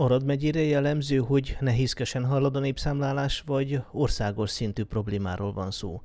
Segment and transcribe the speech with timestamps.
[0.00, 6.02] Arad megyére jellemző, hogy nehézkesen halad a népszámlálás, vagy országos szintű problémáról van szó.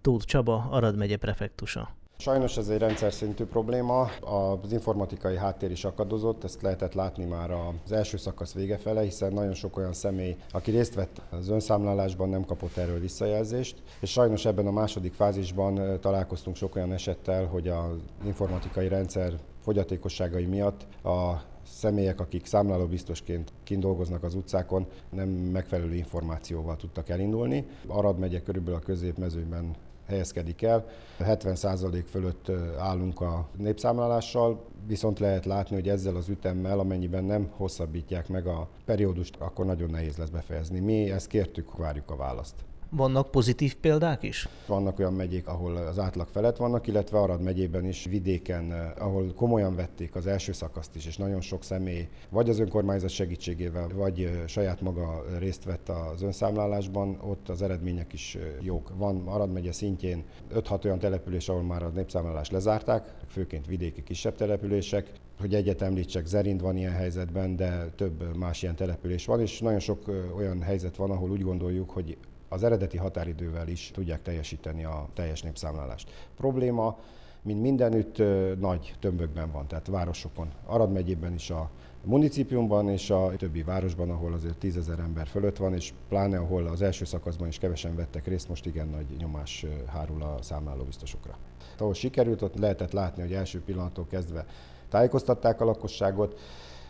[0.00, 1.88] Tóth Csaba, Arad megye prefektusa.
[2.18, 7.50] Sajnos ez egy rendszer szintű probléma, az informatikai háttér is akadozott, ezt lehetett látni már
[7.50, 12.28] az első szakasz vége fele, hiszen nagyon sok olyan személy, aki részt vett az önszámlálásban,
[12.28, 17.68] nem kapott erről visszajelzést, és sajnos ebben a második fázisban találkoztunk sok olyan esettel, hogy
[17.68, 19.32] az informatikai rendszer
[19.62, 27.66] fogyatékosságai miatt a személyek, akik számlálóbiztosként kint dolgoznak az utcákon, nem megfelelő információval tudtak elindulni.
[27.86, 29.76] Arad megye körülbelül a középmezőben
[30.06, 30.86] helyezkedik el.
[31.18, 38.28] 70% fölött állunk a népszámlálással, viszont lehet látni, hogy ezzel az ütemmel, amennyiben nem hosszabbítják
[38.28, 40.80] meg a periódust, akkor nagyon nehéz lesz befejezni.
[40.80, 42.54] Mi ezt kértük, várjuk a választ.
[42.90, 44.48] Vannak pozitív példák is?
[44.66, 49.32] Vannak olyan megyék, ahol az átlag felett vannak, illetve Arad megyében is, vidéken, eh, ahol
[49.34, 54.20] komolyan vették az első szakaszt is, és nagyon sok személy vagy az önkormányzat segítségével, vagy
[54.20, 58.92] eh, saját maga részt vett az önszámlálásban, ott az eredmények is eh, jók.
[58.96, 64.34] Van Arad megye szintjén 5-6 olyan település, ahol már a népszámlálást lezárták, főként vidéki kisebb
[64.34, 69.60] települések, hogy egyet említsek, Zerind van ilyen helyzetben, de több más ilyen település van, és
[69.60, 70.02] nagyon sok
[70.36, 72.16] olyan helyzet van, ahol úgy gondoljuk, hogy
[72.48, 76.10] az eredeti határidővel is tudják teljesíteni a teljes népszámlálást.
[76.36, 76.98] Probléma,
[77.42, 78.22] mint mindenütt
[78.60, 80.48] nagy tömbökben van, tehát városokon.
[80.66, 81.70] Arad megyében is a
[82.04, 86.82] municipiumban és a többi városban, ahol azért tízezer ember fölött van, és pláne ahol az
[86.82, 91.38] első szakaszban is kevesen vettek részt, most igen nagy nyomás hárul a számláló biztosokra.
[91.78, 94.46] Ahol sikerült, ott lehetett látni, hogy első pillanattól kezdve
[94.88, 96.40] tájékoztatták a lakosságot,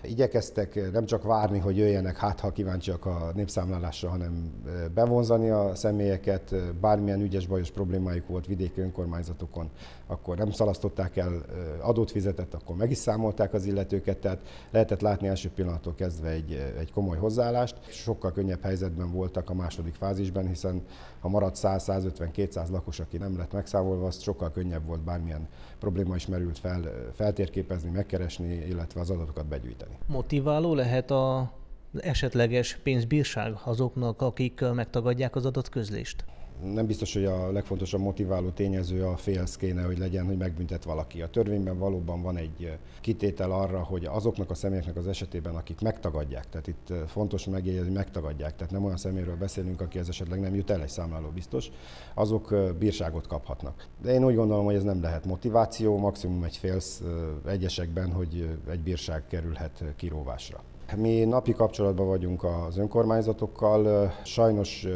[0.02, 4.53] Igyekeztek nem csak várni, hogy jöjjenek, hát ha kíváncsiak a népszámlálásra, hanem
[4.94, 9.70] bevonzani a személyeket, bármilyen ügyes, bajos problémájuk volt vidéki önkormányzatokon,
[10.06, 11.44] akkor nem szalasztották el,
[11.80, 16.72] adót fizetett, akkor meg is számolták az illetőket, tehát lehetett látni első pillanattól kezdve egy,
[16.78, 17.77] egy komoly hozzáállást.
[17.91, 20.83] Sokkal könnyebb helyzetben voltak a második fázisban, hiszen
[21.20, 25.48] ha maradt 100-150-200 lakos, aki nem lett megszámolva, az sokkal könnyebb volt bármilyen
[25.78, 26.82] probléma is merült fel,
[27.15, 29.85] feltérképezni, megkeresni, illetve az adatokat begyűjteni.
[30.06, 31.52] Motiváló lehet a
[31.97, 36.24] esetleges pénzbírság azoknak, akik megtagadják az adatközlést?
[36.62, 41.22] Nem biztos, hogy a legfontosabb motiváló tényező a félsz kéne, hogy legyen, hogy megbüntet valaki.
[41.22, 46.49] A törvényben valóban van egy kitétel arra, hogy azoknak a személyeknek az esetében, akik megtagadják,
[46.49, 50.55] tehát itt fontos megjegyezni, hogy megtagadják, tehát nem olyan személyről beszélünk, aki ez esetleg nem
[50.55, 51.71] jut el egy számláló biztos,
[52.15, 53.87] azok bírságot kaphatnak.
[54.03, 57.03] De én úgy gondolom, hogy ez nem lehet motiváció, maximum egy félsz
[57.47, 60.62] egyesekben, hogy egy bírság kerülhet kiróvásra.
[60.94, 64.86] Mi napi kapcsolatban vagyunk az önkormányzatokkal, sajnos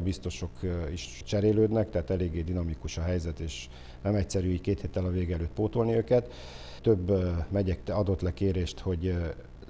[0.00, 0.50] biztosok
[0.92, 3.68] is cserélődnek, tehát eléggé dinamikus a helyzet, és
[4.02, 6.32] nem egyszerű így két héttel a vége előtt pótolni őket.
[6.82, 7.12] Több
[7.48, 9.14] megyek adott le kérést, hogy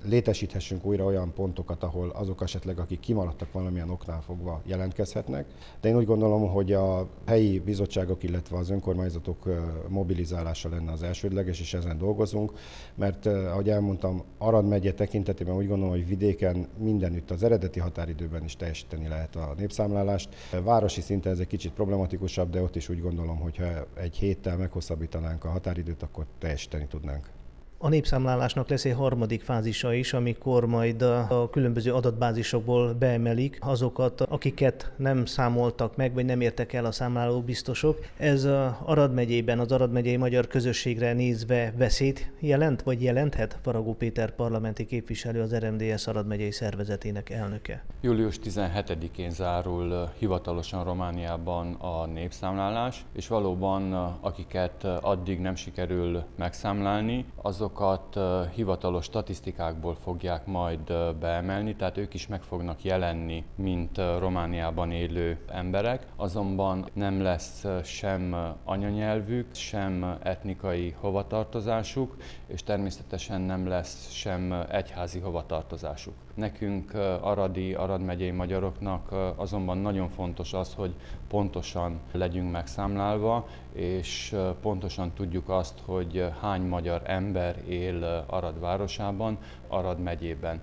[0.04, 5.46] létesíthessünk újra olyan pontokat, ahol azok esetleg, akik kimaradtak valamilyen oknál fogva jelentkezhetnek.
[5.80, 9.48] De én úgy gondolom, hogy a helyi bizottságok, illetve az önkormányzatok
[9.88, 12.52] mobilizálása lenne az elsődleges, és ezen dolgozunk,
[12.94, 18.56] mert ahogy elmondtam, Arad megye tekintetében úgy gondolom, hogy vidéken mindenütt az eredeti határidőben is
[18.56, 20.34] teljesíteni lehet a népszámlálást.
[20.64, 24.56] Városi szinten ez egy kicsit problematikusabb, de ott is úgy gondolom, hogy ha egy héttel
[24.56, 27.39] meghosszabbítanánk a határidőt, akkor teljesíteni tudnánk.
[27.82, 34.92] A népszámlálásnak lesz egy harmadik fázisa is, amikor majd a különböző adatbázisokból beemelik azokat, akiket
[34.96, 37.98] nem számoltak meg, vagy nem értek el a számláló biztosok.
[38.16, 38.44] Ez
[38.84, 43.58] Arad megyében, az Arad megyei magyar közösségre nézve veszélyt jelent, vagy jelenthet?
[43.62, 47.84] Faragó Péter parlamenti képviselő, az RMDS Arad megyei szervezetének elnöke.
[48.00, 57.69] Július 17-én zárul hivatalosan Romániában a népszámlálás, és valóban akiket addig nem sikerül megszámlálni, azok
[57.74, 58.18] azokat
[58.54, 66.06] hivatalos statisztikákból fogják majd beemelni, tehát ők is meg fognak jelenni, mint Romániában élő emberek,
[66.16, 72.16] azonban nem lesz sem anyanyelvük, sem etnikai hovatartozásuk,
[72.46, 76.14] és természetesen nem lesz sem egyházi hovatartozásuk.
[76.34, 80.94] Nekünk aradi, Arad megyei magyaroknak azonban nagyon fontos az, hogy
[81.28, 90.00] pontosan legyünk megszámlálva, és pontosan tudjuk azt, hogy hány magyar ember él Arad városában, Arad
[90.00, 90.60] megyében.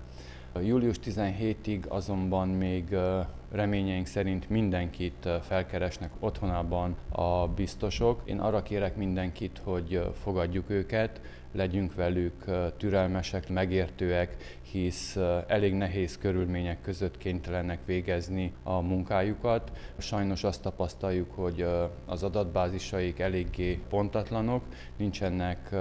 [0.62, 2.96] Július 17-ig azonban még
[3.52, 8.22] reményeink szerint mindenkit felkeresnek otthonában a biztosok.
[8.26, 11.22] Én arra kérek mindenkit, hogy fogadjuk őket,
[11.52, 12.46] legyünk velük
[12.78, 15.18] türelmesek, megértőek, hisz
[15.48, 19.72] elég nehéz körülmények között kénytelenek végezni a munkájukat.
[19.98, 21.66] Sajnos azt tapasztaljuk, hogy
[22.06, 24.64] az adatbázisaik eléggé pontatlanok,
[24.98, 25.76] nincsenek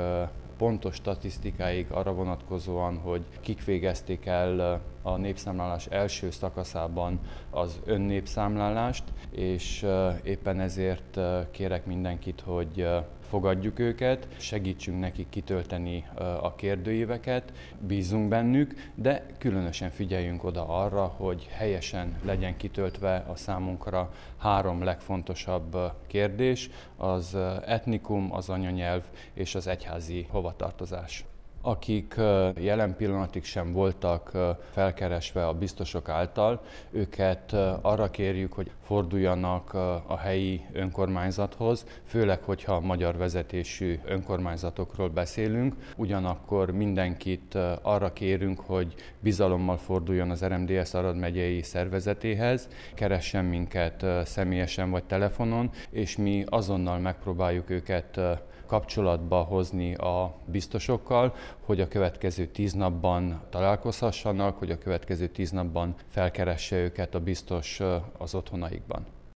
[0.58, 7.20] pontos statisztikáig arra vonatkozóan, hogy kik végezték el a népszámlálás első szakaszában
[7.50, 9.86] az önnépszámlálást, és
[10.22, 11.18] éppen ezért
[11.50, 12.88] kérek mindenkit, hogy
[13.28, 16.04] fogadjuk őket, segítsünk nekik kitölteni
[16.40, 17.52] a kérdőíveket,
[17.86, 25.76] bízunk bennük, de különösen figyeljünk oda arra, hogy helyesen legyen kitöltve a számunkra három legfontosabb
[26.06, 27.36] kérdés, az
[27.66, 31.24] etnikum, az anyanyelv és az egyházi hovatartozás
[31.66, 32.14] akik
[32.56, 34.32] jelen pillanatig sem voltak
[34.70, 39.74] felkeresve a biztosok által, őket arra kérjük, hogy forduljanak
[40.06, 45.74] a helyi önkormányzathoz, főleg, hogyha magyar vezetésű önkormányzatokról beszélünk.
[45.96, 54.90] Ugyanakkor mindenkit arra kérünk, hogy bizalommal forduljon az RMDS Arad megyei szervezetéhez, keressen minket személyesen
[54.90, 58.20] vagy telefonon, és mi azonnal megpróbáljuk őket
[58.66, 65.94] kapcsolatba hozni a biztosokkal, hogy a következő tíz napban találkozhassanak, hogy a következő tíz napban
[66.08, 67.80] felkeresse őket a biztos
[68.18, 69.15] az otthonaikban.